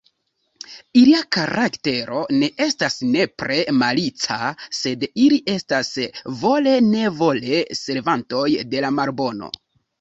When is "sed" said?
4.79-5.07